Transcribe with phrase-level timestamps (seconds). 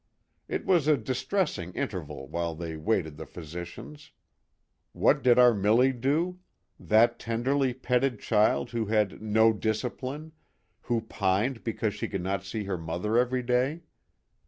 [0.47, 4.09] It was a distressing interval while they waited the physicians.
[4.93, 6.39] What did our Milly do?
[6.79, 10.31] That tenderly petted child who had" no discipline"
[10.85, 13.81] who pined because she could not see her mother every day.